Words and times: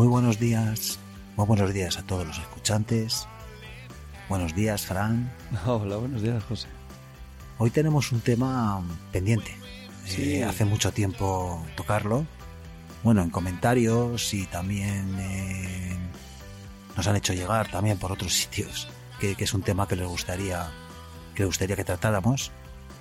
Muy 0.00 0.08
buenos 0.08 0.38
días, 0.38 0.98
muy 1.36 1.46
buenos 1.46 1.74
días 1.74 1.98
a 1.98 2.02
todos 2.06 2.26
los 2.26 2.38
escuchantes. 2.38 3.28
Buenos 4.30 4.54
días, 4.54 4.86
Fran. 4.86 5.30
Hola, 5.66 5.96
buenos 5.96 6.22
días, 6.22 6.42
José. 6.44 6.68
Hoy 7.58 7.68
tenemos 7.68 8.10
un 8.10 8.22
tema 8.22 8.82
pendiente. 9.12 9.54
Sí. 10.06 10.36
Eh, 10.36 10.44
hace 10.44 10.64
mucho 10.64 10.90
tiempo 10.90 11.62
tocarlo. 11.76 12.24
Bueno, 13.02 13.20
en 13.20 13.28
comentarios 13.28 14.32
y 14.32 14.46
también 14.46 15.18
eh, 15.18 15.98
nos 16.96 17.06
han 17.06 17.16
hecho 17.16 17.34
llegar 17.34 17.70
también 17.70 17.98
por 17.98 18.10
otros 18.10 18.32
sitios 18.38 18.88
que, 19.20 19.34
que 19.34 19.44
es 19.44 19.52
un 19.52 19.60
tema 19.60 19.86
que 19.86 19.96
les 19.96 20.08
gustaría 20.08 20.70
que 21.34 21.42
les 21.42 21.48
gustaría 21.48 21.76
que 21.76 21.84
tratáramos. 21.84 22.52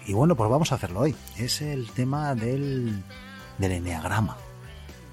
Y 0.06 0.12
bueno, 0.12 0.36
pues 0.36 0.50
vamos 0.50 0.74
a 0.74 0.76
hacerlo 0.76 1.00
hoy. 1.00 1.16
Es 1.38 1.62
el 1.62 1.90
tema 1.92 2.36
del, 2.36 3.02
del 3.58 3.72
enneagrama. 3.72 4.36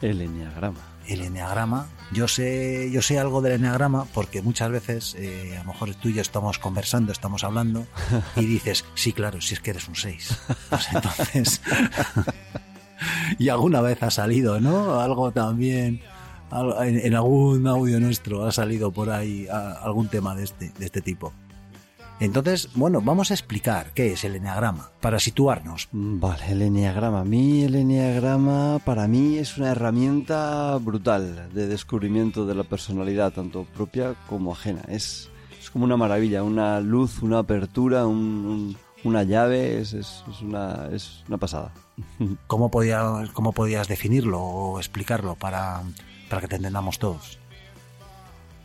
El 0.03 0.21
enneagrama. 0.21 0.96
El 1.09 1.23
enneagrama. 1.23 1.89
Yo 2.13 2.29
sé, 2.29 2.91
yo 2.93 3.03
sé 3.03 3.19
algo 3.19 3.41
del 3.43 3.55
enneagrama 3.55 4.05
porque 4.15 4.43
muchas 4.43 4.71
veces, 4.71 5.17
eh, 5.19 5.57
a 5.57 5.65
lo 5.65 5.73
mejor 5.73 5.95
tú 5.97 6.09
y 6.09 6.15
yo 6.15 6.23
estamos 6.23 6.59
conversando, 6.59 7.13
estamos 7.13 7.43
hablando 7.45 7.87
y 8.37 8.45
dices, 8.47 8.85
sí, 8.95 9.13
claro, 9.13 9.41
si 9.41 9.55
es 9.55 9.61
que 9.61 9.71
eres 9.71 9.89
un 9.89 9.97
6. 9.97 10.39
Pues 10.71 10.89
entonces, 10.93 11.61
y 13.39 13.49
alguna 13.49 13.81
vez 13.81 14.03
ha 14.03 14.11
salido, 14.11 14.61
¿no? 14.61 15.01
Algo 15.01 15.33
también, 15.33 16.01
en, 16.83 16.99
en 17.01 17.15
algún 17.15 17.67
audio 17.67 17.99
nuestro 18.01 18.47
ha 18.47 18.53
salido 18.53 18.93
por 18.93 19.11
ahí 19.11 19.47
a- 19.49 19.73
algún 19.83 20.09
tema 20.09 20.35
de 20.35 20.45
este, 20.45 20.71
de 20.79 20.85
este 20.87 21.01
tipo. 21.03 21.33
Entonces, 22.19 22.71
bueno, 22.75 23.03
vamos 23.03 23.31
a 23.31 23.35
explicar 23.35 23.93
qué 23.93 24.13
es 24.13 24.25
el 24.25 24.37
enneagrama 24.37 24.91
para 25.01 25.19
situarnos. 25.21 25.89
Mm, 25.93 26.19
Vale, 26.19 26.51
el 26.51 26.63
enneagrama. 26.63 27.21
A 27.21 27.25
mí 27.25 27.63
el 27.63 27.75
enneagrama 27.75 28.79
para 28.85 29.07
mí 29.07 29.37
es 29.37 29.59
una 29.59 29.73
herramienta 29.73 30.77
brutal 30.79 31.51
de 31.53 31.67
descubrimiento 31.67 32.47
de 32.47 32.55
la 32.55 32.65
personalidad, 32.65 33.33
tanto 33.33 33.65
propia 33.65 34.15
como 34.29 34.53
ajena. 34.53 34.81
Es, 34.89 35.29
es 35.61 35.71
como 35.71 35.85
una 35.85 35.99
maravilla, 35.99 36.43
una 36.43 36.81
luz, 36.81 37.23
una 37.23 37.41
apertura, 37.41 38.07
un- 38.07 38.17
un- 38.47 38.77
una 39.05 39.23
llave, 39.23 39.79
es, 39.81 39.93
es- 39.93 40.25
es 40.31 40.41
una, 40.41 40.89
es 40.93 41.23
una 41.29 41.37
pasada. 41.37 41.73
¿Cómo 42.47 42.71
podías, 42.71 43.29
cómo 43.31 43.53
podías 43.53 43.89
definirlo 43.89 44.41
o 44.41 44.79
explicarlo 44.79 45.35
para, 45.35 45.83
para 46.31 46.41
que 46.41 46.49
te 46.49 46.57
entendamos 46.57 46.99
todos? 46.99 47.39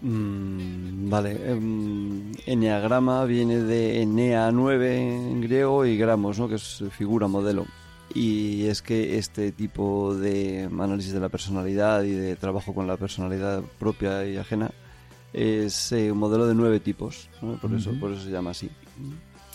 Mm, 0.01 1.09
vale, 1.09 1.51
em, 1.51 2.31
enneagrama 2.45 3.23
viene 3.25 3.59
de 3.59 4.01
enea 4.01 4.51
9 4.51 4.97
en 4.97 5.41
griego 5.41 5.85
y 5.85 5.97
gramos, 5.97 6.39
¿no? 6.39 6.47
que 6.47 6.55
es 6.55 6.83
figura, 6.91 7.27
modelo. 7.27 7.65
Y 8.13 8.65
es 8.65 8.81
que 8.81 9.17
este 9.17 9.51
tipo 9.51 10.15
de 10.15 10.63
análisis 10.65 11.13
de 11.13 11.19
la 11.19 11.29
personalidad 11.29 12.03
y 12.03 12.11
de 12.11 12.35
trabajo 12.35 12.73
con 12.73 12.87
la 12.87 12.97
personalidad 12.97 13.63
propia 13.79 14.27
y 14.27 14.37
ajena 14.37 14.71
es 15.33 15.91
eh, 15.93 16.11
un 16.11 16.17
modelo 16.17 16.45
de 16.45 16.55
nueve 16.55 16.79
tipos, 16.79 17.29
¿no? 17.41 17.53
por, 17.57 17.73
eso, 17.73 17.91
por 17.99 18.11
eso 18.11 18.23
se 18.23 18.31
llama 18.31 18.51
así. 18.51 18.69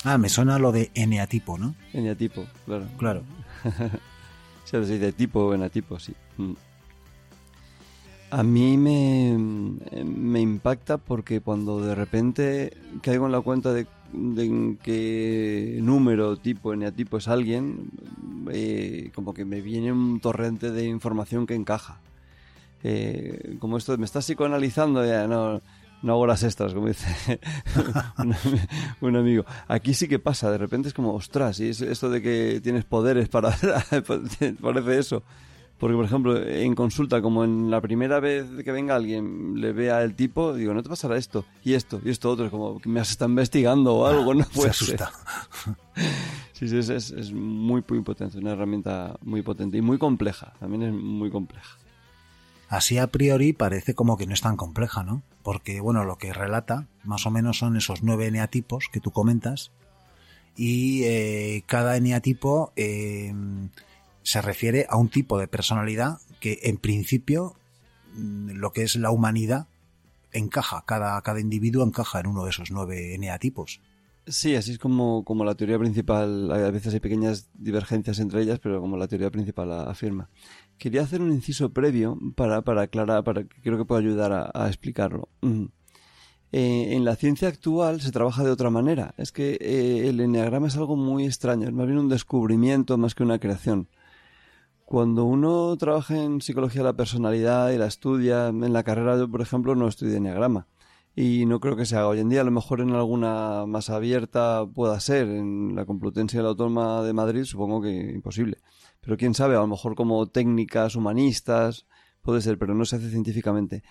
Ah, 0.04 0.16
me 0.16 0.28
suena 0.28 0.58
lo 0.58 0.72
de 0.72 0.90
eneatipo, 0.94 1.58
¿no? 1.58 1.74
Eneatipo, 1.92 2.46
claro. 2.64 2.86
Claro. 2.96 3.22
Se 4.64 4.80
dice 4.80 5.12
tipo 5.12 5.46
o 5.46 5.54
enatipo, 5.54 5.98
sí. 5.98 6.12
Mm. 6.38 6.54
A 8.30 8.42
mí 8.42 8.76
me, 8.76 9.36
me 10.04 10.40
impacta 10.40 10.98
porque 10.98 11.40
cuando 11.40 11.80
de 11.80 11.94
repente 11.94 12.76
caigo 13.00 13.26
en 13.26 13.32
la 13.32 13.40
cuenta 13.40 13.72
de, 13.72 13.86
de 14.12 14.44
en 14.44 14.76
qué 14.78 15.78
número, 15.80 16.36
tipo, 16.36 16.72
eneatipo 16.72 17.18
es 17.18 17.28
alguien, 17.28 17.90
eh, 18.52 19.10
como 19.14 19.32
que 19.32 19.44
me 19.44 19.60
viene 19.60 19.92
un 19.92 20.20
torrente 20.20 20.70
de 20.70 20.86
información 20.86 21.46
que 21.46 21.54
encaja. 21.54 22.00
Eh, 22.82 23.56
como 23.58 23.78
esto, 23.78 23.96
me 23.96 24.04
estás 24.04 24.26
psicoanalizando, 24.26 25.04
ya 25.04 25.26
no, 25.26 25.62
no 26.02 26.12
hago 26.12 26.26
las 26.26 26.42
extras, 26.42 26.74
como 26.74 26.88
dice 26.88 27.40
un, 29.00 29.16
amigo. 29.16 29.44
Aquí 29.68 29.94
sí 29.94 30.08
que 30.08 30.18
pasa, 30.18 30.50
de 30.50 30.58
repente 30.58 30.88
es 30.88 30.94
como, 30.94 31.14
ostras, 31.14 31.60
y 31.60 31.68
es 31.68 31.80
esto 31.80 32.10
de 32.10 32.22
que 32.22 32.60
tienes 32.62 32.84
poderes 32.84 33.28
para... 33.28 33.50
parece 34.60 34.98
eso. 34.98 35.22
Porque, 35.78 35.94
por 35.94 36.06
ejemplo, 36.06 36.42
en 36.42 36.74
consulta, 36.74 37.20
como 37.20 37.44
en 37.44 37.70
la 37.70 37.82
primera 37.82 38.18
vez 38.18 38.46
que 38.64 38.72
venga 38.72 38.94
alguien 38.94 39.60
le 39.60 39.72
vea 39.72 40.02
el 40.02 40.14
tipo, 40.14 40.54
digo, 40.54 40.72
no 40.72 40.82
te 40.82 40.88
pasará 40.88 41.18
esto, 41.18 41.44
y 41.62 41.74
esto, 41.74 42.00
y 42.02 42.08
esto 42.08 42.30
otro, 42.30 42.46
es 42.46 42.50
como 42.50 42.80
que 42.80 42.88
me 42.88 42.98
has 43.00 43.10
estado 43.10 43.30
investigando 43.30 43.94
o 43.94 44.06
algo, 44.06 44.32
no 44.32 44.44
Se 44.44 44.50
puede 44.50 44.72
ser. 44.72 45.02
asusta. 45.02 45.12
Sí, 46.52 46.68
sí, 46.70 46.78
es, 46.78 46.88
es, 46.88 47.10
es 47.10 47.32
muy, 47.32 47.84
muy 47.86 48.00
potente, 48.00 48.38
una 48.38 48.52
herramienta 48.52 49.18
muy 49.20 49.42
potente 49.42 49.76
y 49.76 49.82
muy 49.82 49.98
compleja, 49.98 50.54
también 50.58 50.84
es 50.84 50.92
muy 50.94 51.30
compleja. 51.30 51.76
Así 52.70 52.96
a 52.96 53.08
priori 53.08 53.52
parece 53.52 53.94
como 53.94 54.16
que 54.16 54.26
no 54.26 54.32
es 54.32 54.40
tan 54.40 54.56
compleja, 54.56 55.04
¿no? 55.04 55.22
Porque, 55.42 55.80
bueno, 55.80 56.04
lo 56.04 56.16
que 56.16 56.32
relata 56.32 56.86
más 57.04 57.26
o 57.26 57.30
menos 57.30 57.58
son 57.58 57.76
esos 57.76 58.02
nueve 58.02 58.26
eneatipos 58.26 58.88
que 58.90 59.00
tú 59.00 59.10
comentas 59.10 59.70
y 60.56 61.04
eh, 61.04 61.62
cada 61.66 61.98
eneatipo 61.98 62.72
eh, 62.76 63.34
se 64.26 64.42
refiere 64.42 64.86
a 64.88 64.96
un 64.96 65.08
tipo 65.08 65.38
de 65.38 65.46
personalidad 65.46 66.18
que 66.40 66.58
en 66.64 66.78
principio 66.78 67.54
mm, 68.14 68.50
lo 68.54 68.72
que 68.72 68.82
es 68.82 68.96
la 68.96 69.12
humanidad 69.12 69.68
encaja, 70.32 70.82
cada, 70.84 71.22
cada 71.22 71.38
individuo 71.38 71.84
encaja 71.84 72.18
en 72.18 72.26
uno 72.26 72.42
de 72.42 72.50
esos 72.50 72.72
nueve 72.72 73.14
eneatipos. 73.14 73.80
Sí, 74.26 74.56
así 74.56 74.72
es 74.72 74.78
como, 74.80 75.22
como 75.24 75.44
la 75.44 75.54
teoría 75.54 75.78
principal, 75.78 76.50
a 76.50 76.72
veces 76.72 76.92
hay 76.92 76.98
pequeñas 76.98 77.48
divergencias 77.54 78.18
entre 78.18 78.42
ellas, 78.42 78.58
pero 78.58 78.80
como 78.80 78.96
la 78.96 79.06
teoría 79.06 79.30
principal 79.30 79.70
afirma. 79.70 80.28
Quería 80.76 81.02
hacer 81.02 81.22
un 81.22 81.30
inciso 81.30 81.72
previo 81.72 82.18
para, 82.34 82.62
para 82.62 82.82
aclarar, 82.82 83.22
para 83.22 83.44
que 83.44 83.60
creo 83.62 83.78
que 83.78 83.84
pueda 83.84 84.00
ayudar 84.00 84.32
a, 84.32 84.50
a 84.52 84.66
explicarlo. 84.66 85.28
Mm. 85.42 85.66
Eh, 86.50 86.96
en 86.96 87.04
la 87.04 87.14
ciencia 87.14 87.46
actual 87.46 88.00
se 88.00 88.10
trabaja 88.10 88.42
de 88.42 88.50
otra 88.50 88.70
manera. 88.70 89.14
Es 89.18 89.30
que 89.30 89.56
eh, 89.60 90.08
el 90.08 90.18
enneagrama 90.18 90.66
es 90.66 90.76
algo 90.76 90.96
muy 90.96 91.26
extraño, 91.26 91.68
es 91.68 91.72
más 91.72 91.86
bien 91.86 91.98
un 91.98 92.08
descubrimiento 92.08 92.98
más 92.98 93.14
que 93.14 93.22
una 93.22 93.38
creación. 93.38 93.88
Cuando 94.86 95.24
uno 95.24 95.76
trabaja 95.76 96.22
en 96.22 96.40
psicología 96.40 96.82
de 96.82 96.84
la 96.84 96.96
personalidad 96.96 97.70
y 97.72 97.76
la 97.76 97.86
estudia, 97.86 98.46
en 98.46 98.72
la 98.72 98.84
carrera 98.84 99.18
yo, 99.18 99.28
por 99.28 99.40
ejemplo, 99.40 99.74
no 99.74 99.88
estudié 99.88 100.18
enneagrama. 100.18 100.68
Y 101.16 101.44
no 101.44 101.58
creo 101.58 101.74
que 101.74 101.86
se 101.86 101.96
haga 101.96 102.06
hoy 102.06 102.20
en 102.20 102.28
día. 102.28 102.42
A 102.42 102.44
lo 102.44 102.52
mejor 102.52 102.80
en 102.80 102.90
alguna 102.92 103.66
más 103.66 103.90
abierta 103.90 104.64
pueda 104.64 105.00
ser. 105.00 105.26
En 105.26 105.74
la 105.74 105.86
Complutense 105.86 106.38
y 106.38 106.40
la 106.40 106.50
Autónoma 106.50 107.02
de 107.02 107.12
Madrid 107.12 107.42
supongo 107.42 107.82
que 107.82 107.90
imposible. 107.90 108.58
Pero 109.00 109.16
quién 109.16 109.34
sabe, 109.34 109.56
a 109.56 109.58
lo 109.60 109.66
mejor 109.66 109.96
como 109.96 110.24
técnicas 110.28 110.94
humanistas 110.94 111.86
puede 112.22 112.40
ser, 112.40 112.56
pero 112.56 112.72
no 112.72 112.84
se 112.84 112.94
hace 112.94 113.10
científicamente. 113.10 113.82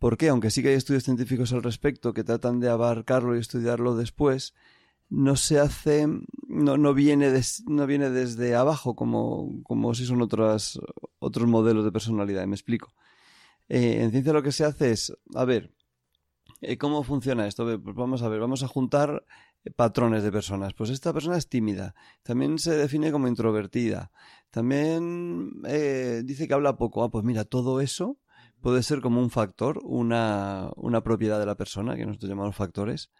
¿Por 0.00 0.16
qué? 0.16 0.30
Aunque 0.30 0.50
sí 0.50 0.62
que 0.62 0.70
hay 0.70 0.74
estudios 0.74 1.04
científicos 1.04 1.52
al 1.52 1.62
respecto 1.62 2.12
que 2.12 2.24
tratan 2.24 2.58
de 2.58 2.70
abarcarlo 2.70 3.36
y 3.36 3.38
estudiarlo 3.38 3.94
después, 3.94 4.52
no 5.10 5.36
se 5.36 5.58
hace, 5.60 6.06
no, 6.48 6.76
no 6.76 6.94
viene, 6.94 7.30
des- 7.30 7.64
no 7.66 7.86
viene 7.86 8.10
desde 8.10 8.54
abajo 8.56 8.94
como, 8.96 9.62
como 9.64 9.94
si 9.94 10.06
son 10.06 10.22
otras, 10.22 10.78
otros 11.18 11.48
modelos 11.48 11.84
de 11.84 11.92
personalidad. 11.92 12.46
Me 12.46 12.56
explico. 12.56 12.94
Eh, 13.68 14.02
en 14.02 14.10
ciencia 14.10 14.32
lo 14.32 14.42
que 14.42 14.52
se 14.52 14.64
hace 14.64 14.92
es, 14.92 15.12
a 15.34 15.44
ver, 15.44 15.72
eh, 16.60 16.78
¿cómo 16.78 17.02
funciona 17.02 17.46
esto? 17.46 17.64
Pues 17.82 17.96
vamos 17.96 18.22
a 18.22 18.28
ver, 18.28 18.40
vamos 18.40 18.62
a 18.62 18.68
juntar 18.68 19.24
eh, 19.64 19.70
patrones 19.70 20.22
de 20.22 20.32
personas. 20.32 20.74
Pues 20.74 20.90
esta 20.90 21.12
persona 21.12 21.36
es 21.36 21.48
tímida, 21.48 21.94
también 22.22 22.58
se 22.58 22.76
define 22.76 23.12
como 23.12 23.28
introvertida, 23.28 24.10
también 24.50 25.52
eh, 25.66 26.22
dice 26.24 26.48
que 26.48 26.54
habla 26.54 26.76
poco. 26.76 27.02
Ah, 27.04 27.10
pues 27.10 27.24
mira, 27.24 27.44
todo 27.44 27.80
eso 27.80 28.18
puede 28.60 28.82
ser 28.82 29.00
como 29.00 29.20
un 29.20 29.30
factor, 29.30 29.80
una, 29.84 30.70
una 30.76 31.02
propiedad 31.02 31.38
de 31.38 31.46
la 31.46 31.56
persona, 31.56 31.96
que 31.96 32.06
nosotros 32.06 32.30
llamamos 32.30 32.56
factores. 32.56 33.10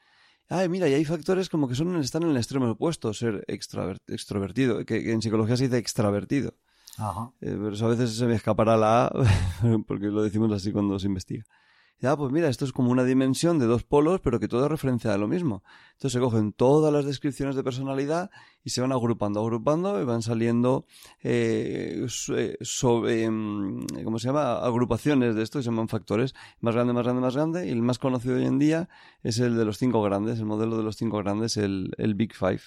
Ah, 0.49 0.67
mira, 0.69 0.89
y 0.89 0.95
hay 0.95 1.05
factores 1.05 1.49
como 1.49 1.69
que 1.69 1.75
son, 1.75 1.97
están 1.97 2.23
en 2.23 2.31
el 2.31 2.37
extremo 2.37 2.71
opuesto, 2.71 3.15
ser 3.15 3.45
extrovertido, 3.49 4.85
que, 4.85 5.03
que 5.03 5.13
en 5.13 5.23
psicología 5.23 5.57
se 5.57 5.65
dice 5.65 5.79
extravertido. 5.79 6.55
Ajá. 6.99 7.33
Eh, 7.41 7.57
pero 7.59 7.73
eso 7.73 7.87
a 7.87 7.91
veces 7.91 8.15
se 8.17 8.27
me 8.27 8.35
escapará 8.35 8.77
la 8.77 9.07
A, 9.07 9.13
porque 9.87 10.07
lo 10.07 10.23
decimos 10.23 10.53
así 10.53 10.73
cuando 10.73 10.99
se 10.99 11.07
investiga. 11.07 11.45
Ya, 12.01 12.17
pues 12.17 12.33
mira, 12.33 12.49
esto 12.49 12.67
es 12.67 12.73
como 12.73 12.91
una 12.91 13.05
dimensión 13.05 13.59
de 13.59 13.65
dos 13.67 13.83
polos, 13.85 14.21
pero 14.21 14.39
que 14.39 14.49
todo 14.49 14.69
referencia 14.69 15.15
a 15.15 15.17
lo 15.19 15.27
mismo. 15.27 15.63
Entonces 15.93 16.13
se 16.13 16.21
cogen 16.21 16.53
todas 16.53 16.93
las 16.93 17.07
descripciones 17.07 17.57
de 17.57 17.65
personalidad 17.65 18.31
y 18.63 18.71
se 18.71 18.83
van 18.83 18.93
agrupando, 18.93 19.41
agrupando 19.41 20.01
y 20.03 20.05
van 20.05 20.21
saliendo, 20.21 20.85
eh, 21.23 22.05
so- 22.09 22.37
eh, 23.09 23.25
em, 23.25 23.87
¿cómo 24.05 24.19
se 24.19 24.27
llama? 24.29 24.59
Agrupaciones 24.59 25.35
de 25.35 25.43
esto 25.43 25.59
que 25.59 25.63
se 25.63 25.71
llaman 25.71 25.89
factores. 25.89 26.35
Más 26.61 26.75
grande, 26.75 26.93
más 26.93 27.05
grande, 27.05 27.23
más 27.23 27.35
grande. 27.37 27.67
Y 27.69 27.71
el 27.71 27.81
más 27.81 27.99
conocido 27.99 28.37
hoy 28.37 28.45
en 28.45 28.59
día 28.59 28.89
es 29.23 29.39
el 29.39 29.57
de 29.57 29.65
los 29.65 29.79
cinco 29.79 30.03
grandes, 30.03 30.39
el 30.39 30.45
modelo 30.47 30.77
de 30.77 30.83
los 30.83 30.97
cinco 30.97 31.19
grandes, 31.19 31.57
el, 31.57 31.91
el 31.97 32.15
Big 32.15 32.35
Five, 32.35 32.61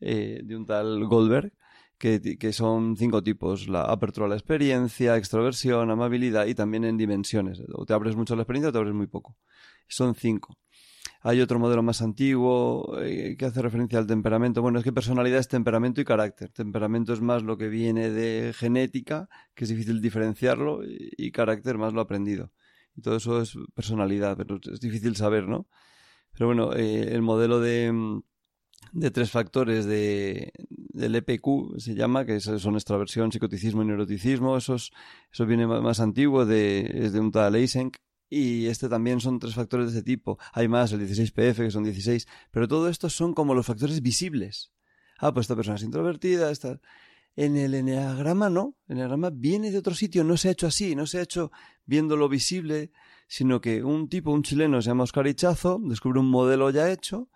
eh, 0.00 0.40
de 0.44 0.56
un 0.56 0.66
tal 0.66 1.04
Goldberg 1.06 1.52
que, 2.00 2.52
son 2.54 2.96
cinco 2.96 3.22
tipos, 3.22 3.68
la 3.68 3.82
apertura 3.82 4.24
a 4.24 4.30
la 4.30 4.34
experiencia, 4.34 5.18
extroversión, 5.18 5.90
amabilidad 5.90 6.46
y 6.46 6.54
también 6.54 6.84
en 6.84 6.96
dimensiones. 6.96 7.62
O 7.74 7.84
te 7.84 7.92
abres 7.92 8.16
mucho 8.16 8.32
a 8.32 8.36
la 8.36 8.42
experiencia 8.42 8.70
o 8.70 8.72
te 8.72 8.78
abres 8.78 8.94
muy 8.94 9.06
poco. 9.06 9.36
Son 9.86 10.14
cinco. 10.14 10.58
Hay 11.22 11.42
otro 11.42 11.58
modelo 11.58 11.82
más 11.82 12.00
antiguo 12.00 12.98
eh, 13.02 13.36
que 13.38 13.44
hace 13.44 13.60
referencia 13.60 13.98
al 13.98 14.06
temperamento. 14.06 14.62
Bueno, 14.62 14.78
es 14.78 14.84
que 14.84 14.92
personalidad 14.92 15.40
es 15.40 15.48
temperamento 15.48 16.00
y 16.00 16.06
carácter. 16.06 16.50
Temperamento 16.50 17.12
es 17.12 17.20
más 17.20 17.42
lo 17.42 17.58
que 17.58 17.68
viene 17.68 18.10
de 18.10 18.54
genética, 18.54 19.28
que 19.54 19.64
es 19.64 19.70
difícil 19.70 20.00
diferenciarlo, 20.00 20.82
y, 20.82 21.12
y 21.18 21.30
carácter 21.32 21.76
más 21.76 21.92
lo 21.92 22.00
aprendido. 22.00 22.50
Y 22.96 23.02
todo 23.02 23.16
eso 23.16 23.42
es 23.42 23.54
personalidad, 23.74 24.38
pero 24.38 24.58
es 24.72 24.80
difícil 24.80 25.16
saber, 25.16 25.46
¿no? 25.46 25.68
Pero 26.32 26.46
bueno, 26.46 26.72
eh, 26.74 27.12
el 27.12 27.20
modelo 27.20 27.60
de, 27.60 27.92
mm, 27.92 28.22
de 28.92 29.10
tres 29.10 29.30
factores 29.30 29.84
de, 29.84 30.52
del 30.92 31.14
EPQ 31.16 31.78
se 31.78 31.94
llama, 31.94 32.24
que 32.24 32.40
son 32.40 32.74
extraversión, 32.74 33.32
psicoticismo 33.32 33.82
y 33.82 33.86
neuroticismo. 33.86 34.56
Eso, 34.56 34.74
es- 34.76 34.90
eso 35.32 35.46
viene 35.46 35.66
más 35.66 36.00
antiguo, 36.00 36.46
de, 36.46 36.90
es 37.06 37.12
de 37.12 37.20
un 37.20 37.30
tal 37.32 37.54
Eysenck. 37.56 37.96
Y 38.32 38.66
este 38.66 38.88
también 38.88 39.20
son 39.20 39.40
tres 39.40 39.54
factores 39.54 39.86
de 39.92 39.98
ese 39.98 40.04
tipo. 40.04 40.38
Hay 40.52 40.68
más, 40.68 40.92
el 40.92 41.00
16PF, 41.00 41.56
que 41.64 41.70
son 41.72 41.82
16. 41.82 42.28
Pero 42.52 42.68
todo 42.68 42.88
esto 42.88 43.10
son 43.10 43.34
como 43.34 43.54
los 43.54 43.66
factores 43.66 44.00
visibles. 44.02 44.70
Ah, 45.18 45.34
pues 45.34 45.44
esta 45.44 45.56
persona 45.56 45.76
es 45.76 45.82
introvertida, 45.82 46.50
esta... 46.50 46.80
En 47.36 47.56
el 47.56 47.74
eneagrama 47.74 48.50
no. 48.50 48.76
El 48.88 48.96
eneagrama 48.96 49.30
viene 49.30 49.70
de 49.70 49.78
otro 49.78 49.94
sitio, 49.94 50.24
no 50.24 50.36
se 50.36 50.48
ha 50.48 50.52
hecho 50.52 50.66
así, 50.66 50.94
no 50.96 51.06
se 51.06 51.18
ha 51.18 51.22
hecho 51.22 51.50
viendo 51.86 52.16
lo 52.16 52.28
visible, 52.28 52.90
sino 53.28 53.60
que 53.60 53.82
un 53.84 54.08
tipo, 54.08 54.30
un 54.32 54.42
chileno, 54.42 54.82
se 54.82 54.88
llama 54.90 55.04
Oscar 55.04 55.26
Ichazo, 55.26 55.80
descubre 55.84 56.18
un 56.20 56.28
modelo 56.28 56.70
ya 56.70 56.90
hecho 56.90 57.28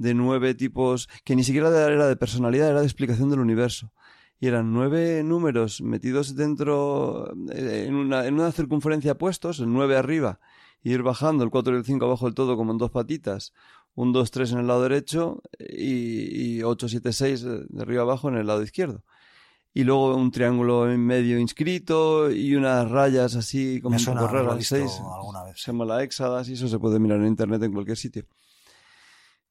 de 0.00 0.14
nueve 0.14 0.54
tipos, 0.54 1.10
que 1.24 1.36
ni 1.36 1.44
siquiera 1.44 1.68
era 1.68 2.08
de 2.08 2.16
personalidad, 2.16 2.70
era 2.70 2.80
de 2.80 2.86
explicación 2.86 3.28
del 3.28 3.40
universo. 3.40 3.92
Y 4.40 4.46
eran 4.46 4.72
nueve 4.72 5.22
números 5.22 5.82
metidos 5.82 6.34
dentro, 6.34 7.30
eh, 7.52 7.84
en 7.86 7.94
una, 7.94 8.26
en 8.26 8.32
una 8.32 8.50
circunferencia 8.50 9.18
puestos, 9.18 9.60
el 9.60 9.70
nueve 9.70 9.98
arriba, 9.98 10.40
y 10.82 10.92
ir 10.92 11.02
bajando 11.02 11.44
el 11.44 11.50
4 11.50 11.74
y 11.74 11.76
el 11.76 11.84
5 11.84 12.02
abajo 12.06 12.24
del 12.24 12.34
todo 12.34 12.56
como 12.56 12.72
en 12.72 12.78
dos 12.78 12.90
patitas, 12.90 13.52
un 13.94 14.14
2, 14.14 14.30
3 14.30 14.52
en 14.52 14.58
el 14.60 14.68
lado 14.68 14.82
derecho 14.84 15.42
y, 15.58 16.56
y 16.56 16.62
8, 16.62 16.88
7, 16.88 17.12
6 17.12 17.42
de 17.42 17.82
arriba 17.82 18.00
abajo 18.00 18.30
en 18.30 18.36
el 18.36 18.46
lado 18.46 18.62
izquierdo. 18.62 19.04
Y 19.74 19.84
luego 19.84 20.16
un 20.16 20.30
triángulo 20.30 20.90
en 20.90 21.04
medio 21.04 21.38
inscrito 21.38 22.30
y 22.30 22.54
unas 22.54 22.90
rayas 22.90 23.36
así 23.36 23.82
como 23.82 23.90
Me 23.90 23.96
un 23.96 24.00
suena 24.02 24.22
poco 24.22 24.32
raras, 24.32 24.66
seis. 24.66 24.98
alguna 25.14 25.44
vez. 25.44 25.60
Se 25.60 25.70
llama 25.70 25.84
la 25.84 26.02
hexadas 26.02 26.48
y 26.48 26.54
eso 26.54 26.68
se 26.68 26.78
puede 26.78 26.98
mirar 26.98 27.20
en 27.20 27.26
internet 27.26 27.62
en 27.62 27.72
cualquier 27.74 27.98
sitio. 27.98 28.24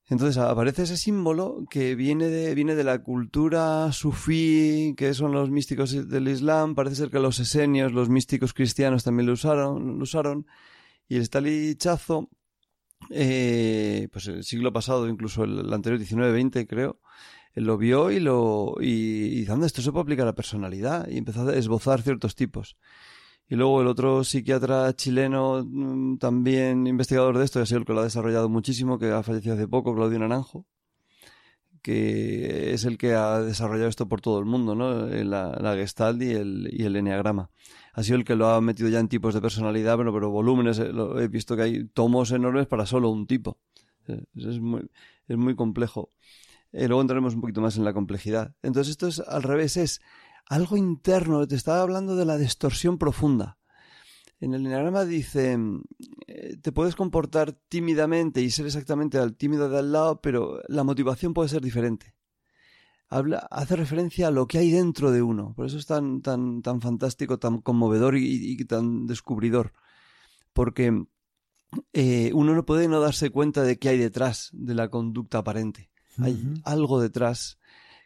Entonces 0.09 0.37
aparece 0.37 0.83
ese 0.83 0.97
símbolo 0.97 1.65
que 1.69 1.93
viene 1.93 2.29
de, 2.29 2.55
viene 2.55 2.73
de 2.73 2.83
la 2.83 3.03
cultura 3.03 3.91
sufí, 3.91 4.95
que 4.97 5.13
son 5.13 5.31
los 5.31 5.51
místicos 5.51 6.09
del 6.09 6.27
Islam. 6.27 6.73
Parece 6.73 6.95
ser 6.95 7.09
que 7.11 7.19
los 7.19 7.39
esenios, 7.39 7.91
los 7.91 8.09
místicos 8.09 8.53
cristianos 8.53 9.03
también 9.03 9.27
lo 9.27 9.33
usaron. 9.33 9.97
Lo 9.97 10.03
usaron. 10.03 10.47
Y 11.07 11.17
el 11.17 11.21
estalichazo, 11.21 12.29
eh, 13.11 14.07
pues 14.11 14.27
el 14.27 14.43
siglo 14.43 14.73
pasado, 14.73 15.07
incluso 15.07 15.43
el, 15.43 15.71
anterior 15.71 16.01
19-20 16.01 16.67
creo, 16.67 16.99
él 17.53 17.65
lo 17.65 17.77
vio 17.77 18.09
y 18.09 18.19
lo 18.19 18.75
y, 18.79 19.41
y 19.41 19.47
esto 19.63 19.81
se 19.81 19.91
puede 19.91 20.03
aplicar 20.03 20.23
a 20.23 20.31
la 20.31 20.35
personalidad 20.35 21.07
y 21.07 21.17
empezó 21.17 21.47
a 21.47 21.55
esbozar 21.55 22.01
ciertos 22.01 22.35
tipos. 22.35 22.77
Y 23.49 23.55
luego 23.55 23.81
el 23.81 23.87
otro 23.87 24.23
psiquiatra 24.23 24.95
chileno, 24.95 25.65
mm, 25.65 26.17
también 26.17 26.85
investigador 26.87 27.37
de 27.37 27.45
esto, 27.45 27.59
ha 27.59 27.65
sido 27.65 27.79
el 27.79 27.85
que 27.85 27.93
lo 27.93 28.01
ha 28.01 28.03
desarrollado 28.03 28.47
muchísimo, 28.47 28.99
que 28.99 29.11
ha 29.11 29.23
fallecido 29.23 29.55
hace 29.55 29.67
poco, 29.67 29.95
Claudio 29.95 30.19
Naranjo, 30.19 30.65
que 31.81 32.73
es 32.73 32.83
el 32.85 32.97
que 32.97 33.13
ha 33.13 33.39
desarrollado 33.41 33.89
esto 33.89 34.07
por 34.07 34.21
todo 34.21 34.39
el 34.39 34.45
mundo, 34.45 34.75
¿no? 34.75 35.07
Eh, 35.07 35.23
La, 35.23 35.57
la 35.61 35.75
Gestalt 35.75 36.21
y 36.21 36.31
el, 36.31 36.69
y 36.71 36.83
el 36.83 36.95
Enneagrama. 36.95 37.49
Ha 37.93 38.03
sido 38.03 38.17
el 38.17 38.25
que 38.25 38.35
lo 38.35 38.49
ha 38.49 38.61
metido 38.61 38.89
ya 38.89 38.99
en 38.99 39.07
tipos 39.07 39.33
de 39.33 39.41
personalidad, 39.41 39.97
pero, 39.97 40.13
pero 40.13 40.29
volúmenes, 40.29 40.79
eh, 40.79 40.91
he 41.17 41.27
visto 41.27 41.55
que 41.55 41.63
hay 41.63 41.85
tomos 41.85 42.31
enormes 42.31 42.67
para 42.67 42.85
solo 42.85 43.09
un 43.09 43.27
tipo. 43.27 43.57
Eh, 44.07 44.23
Es 44.35 44.59
muy, 44.59 44.89
es 45.27 45.37
muy 45.37 45.55
complejo. 45.55 46.09
Eh, 46.71 46.87
luego 46.87 47.01
entraremos 47.01 47.33
un 47.33 47.41
poquito 47.41 47.61
más 47.61 47.77
en 47.77 47.85
la 47.85 47.93
complejidad. 47.93 48.53
Entonces 48.61 48.91
esto 48.91 49.07
es 49.07 49.19
al 49.19 49.41
revés, 49.43 49.77
es 49.77 50.01
algo 50.49 50.75
interno. 50.75 51.47
Te 51.47 51.55
estaba 51.55 51.81
hablando 51.81 52.15
de 52.15 52.25
la 52.25 52.37
distorsión 52.37 52.97
profunda. 52.97 53.57
En 54.41 54.53
el 54.53 54.65
enneagrama 54.65 55.05
dice, 55.05 55.57
eh, 56.27 56.57
te 56.61 56.71
puedes 56.71 56.95
comportar 56.95 57.53
tímidamente 57.69 58.41
y 58.41 58.49
ser 58.49 58.65
exactamente 58.65 59.17
al 59.17 59.35
tímido 59.35 59.69
de 59.69 59.79
al 59.79 59.91
lado, 59.91 60.21
pero 60.21 60.61
la 60.67 60.83
motivación 60.83 61.33
puede 61.33 61.49
ser 61.49 61.61
diferente. 61.61 62.15
Habla, 63.09 63.47
hace 63.49 63.75
referencia 63.75 64.27
a 64.27 64.31
lo 64.31 64.47
que 64.47 64.59
hay 64.59 64.71
dentro 64.71 65.11
de 65.11 65.21
uno. 65.21 65.53
Por 65.55 65.65
eso 65.65 65.77
es 65.77 65.85
tan, 65.85 66.21
tan, 66.21 66.61
tan 66.61 66.79
fantástico, 66.79 67.39
tan 67.39 67.59
conmovedor 67.59 68.15
y, 68.15 68.53
y 68.53 68.65
tan 68.65 69.07
descubridor. 69.07 69.73
Porque 70.53 71.05
eh, 71.93 72.31
uno 72.33 72.53
no 72.53 72.65
puede 72.65 72.87
no 72.87 72.99
darse 72.99 73.29
cuenta 73.29 73.63
de 73.63 73.77
qué 73.77 73.89
hay 73.89 73.97
detrás 73.97 74.49
de 74.53 74.73
la 74.73 74.89
conducta 74.89 75.39
aparente. 75.39 75.89
Hay 76.21 76.37
algo 76.63 76.99
detrás 76.99 77.59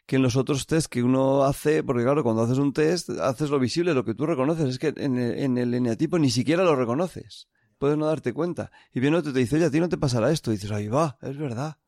que 0.06 0.16
en 0.16 0.22
los 0.22 0.36
otros 0.36 0.66
test 0.66 0.86
que 0.88 1.02
uno 1.02 1.44
hace, 1.44 1.82
porque 1.82 2.02
claro, 2.02 2.22
cuando 2.22 2.42
haces 2.42 2.58
un 2.58 2.72
test, 2.72 3.10
haces 3.10 3.50
lo 3.50 3.58
visible, 3.58 3.94
lo 3.94 4.04
que 4.04 4.14
tú 4.14 4.26
reconoces. 4.26 4.68
Es 4.68 4.78
que 4.78 4.92
en 4.96 5.16
el, 5.18 5.38
en 5.38 5.58
el 5.58 5.72
eneatipo 5.74 6.18
ni 6.18 6.30
siquiera 6.30 6.62
lo 6.64 6.76
reconoces. 6.76 7.48
Puedes 7.78 7.96
no 7.98 8.06
darte 8.06 8.32
cuenta. 8.32 8.70
Y 8.92 9.00
viene 9.00 9.16
otro 9.16 9.30
y 9.30 9.34
te 9.34 9.40
dice, 9.40 9.56
oye, 9.56 9.64
a 9.66 9.70
ti 9.70 9.80
no 9.80 9.88
te 9.88 9.96
pasará 9.98 10.30
esto. 10.30 10.50
Y 10.52 10.56
dices, 10.56 10.70
ahí 10.70 10.88
va, 10.88 11.18
es 11.22 11.36
verdad. 11.38 11.78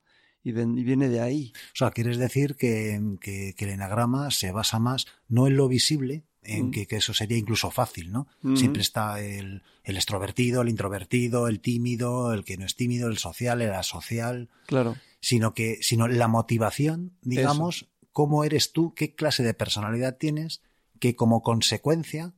Y, 0.42 0.52
ven- 0.52 0.76
y 0.78 0.82
viene 0.84 1.08
de 1.08 1.20
ahí. 1.20 1.52
O 1.54 1.76
sea, 1.76 1.90
quieres 1.90 2.16
decir 2.18 2.56
que, 2.56 3.00
que- 3.20 3.54
que 3.56 3.64
el 3.64 3.70
enagrama 3.72 4.30
se 4.30 4.50
basa 4.52 4.78
más 4.78 5.06
no 5.28 5.46
en 5.46 5.56
lo 5.56 5.68
visible, 5.68 6.24
en 6.42 6.68
Mm. 6.68 6.70
que, 6.70 6.86
que 6.86 6.96
eso 6.96 7.12
sería 7.12 7.36
incluso 7.36 7.70
fácil, 7.70 8.12
¿no? 8.12 8.28
Mm. 8.42 8.56
Siempre 8.56 8.80
está 8.82 9.20
el, 9.20 9.62
el 9.84 9.96
extrovertido, 9.96 10.62
el 10.62 10.68
introvertido, 10.68 11.48
el 11.48 11.60
tímido, 11.60 12.32
el 12.32 12.44
que 12.44 12.56
no 12.56 12.64
es 12.64 12.76
tímido, 12.76 13.08
el 13.08 13.18
social, 13.18 13.60
el 13.62 13.72
asocial, 13.72 14.48
Claro. 14.66 14.96
sino 15.20 15.54
que 15.54 15.78
sino 15.82 16.06
la 16.08 16.28
motivación, 16.28 17.12
digamos, 17.22 17.88
cómo 18.16 18.44
eres 18.44 18.72
tú, 18.72 18.94
qué 18.94 19.14
clase 19.14 19.42
de 19.42 19.52
personalidad 19.52 20.16
tienes, 20.16 20.62
que 21.00 21.14
como 21.14 21.42
consecuencia 21.42 22.32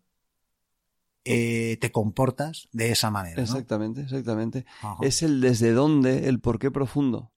eh, 1.25 1.79
te 1.81 1.93
comportas 1.93 2.69
de 2.73 2.91
esa 2.91 3.13
manera. 3.13 3.37
¿no? 3.37 3.43
Exactamente, 3.45 4.01
exactamente. 4.01 4.67
Ajá. 4.83 4.97
Es 5.03 5.23
el 5.23 5.41
desde 5.41 5.71
dónde, 5.71 6.29
el 6.29 6.41
por 6.41 6.59
qué 6.59 6.73
profundo. 6.73 7.31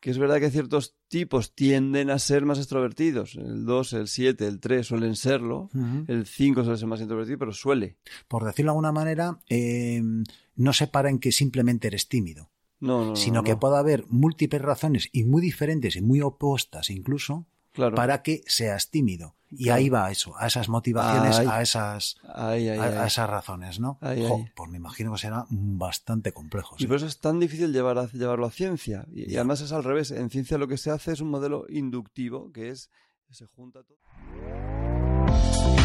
Que 0.00 0.10
es 0.10 0.16
verdad 0.16 0.40
que 0.40 0.50
ciertos 0.50 0.96
tipos 1.08 1.54
tienden 1.54 2.08
a 2.08 2.18
ser 2.18 2.46
más 2.46 2.56
extrovertidos. 2.56 3.34
El 3.34 3.66
2, 3.66 3.92
el 3.92 4.08
7, 4.08 4.46
el 4.46 4.58
3 4.58 4.86
suelen 4.86 5.14
serlo. 5.14 5.68
El 6.08 6.24
5 6.24 6.64
suele 6.64 6.78
ser 6.78 6.88
más 6.88 7.02
introvertido, 7.02 7.38
pero 7.38 7.52
suele. 7.52 7.98
Por 8.26 8.46
decirlo 8.46 8.70
de 8.70 8.76
alguna 8.76 8.92
manera, 8.92 9.38
eh, 9.50 10.02
no 10.56 10.72
se 10.72 10.86
para 10.86 11.10
en 11.10 11.18
que 11.18 11.30
simplemente 11.30 11.88
eres 11.88 12.08
tímido. 12.08 12.53
No, 12.80 13.00
no, 13.00 13.06
no, 13.10 13.16
sino 13.16 13.36
no. 13.36 13.44
que 13.44 13.56
puede 13.56 13.78
haber 13.78 14.04
múltiples 14.08 14.60
razones 14.60 15.08
y 15.12 15.24
muy 15.24 15.40
diferentes 15.40 15.96
y 15.96 16.02
muy 16.02 16.20
opuestas 16.20 16.90
incluso 16.90 17.46
Claro. 17.72 17.96
para 17.96 18.22
que 18.22 18.42
seas 18.46 18.90
tímido. 18.90 19.34
Y 19.50 19.68
ahí 19.70 19.88
va 19.88 20.10
eso, 20.10 20.34
a 20.38 20.46
esas 20.46 20.68
motivaciones, 20.68 21.38
Ay. 21.38 21.46
a 21.50 21.62
esas 21.62 22.16
Ay, 22.22 22.68
ay, 22.68 22.78
a, 22.78 23.06
esas 23.06 23.28
razones, 23.28 23.80
¿no? 23.80 23.98
Jo. 24.00 24.44
Pues 24.54 24.70
me 24.70 24.76
imagino 24.76 25.12
que 25.12 25.18
será 25.18 25.46
bastante 25.50 26.32
complejo. 26.32 26.76
Y 26.78 26.86
por 26.86 26.96
eso 26.96 27.06
es 27.06 27.20
tan 27.20 27.40
difícil 27.40 27.72
llevar 27.72 27.98
a, 27.98 28.06
llevarlo 28.10 28.46
a 28.46 28.50
ciencia. 28.50 29.06
Y, 29.12 29.32
y 29.32 29.36
además 29.36 29.60
es 29.60 29.72
al 29.72 29.82
revés. 29.84 30.10
En 30.12 30.30
ciencia 30.30 30.58
lo 30.58 30.68
que 30.68 30.76
se 30.76 30.90
hace 30.90 31.12
es 31.12 31.20
un 31.20 31.30
modelo 31.30 31.66
inductivo, 31.68 32.52
que 32.52 32.70
es 32.70 32.90
se 33.30 33.46
junta 33.46 33.82
todo. 33.82 33.98